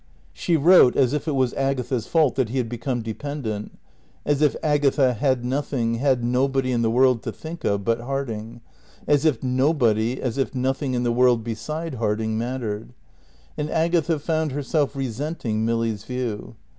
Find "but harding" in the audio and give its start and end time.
7.85-8.61